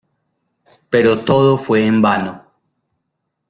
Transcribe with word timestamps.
Pero 0.89 1.23
todo 1.23 1.59
fue 1.59 1.85
en 1.85 2.01
vano. 2.01 2.43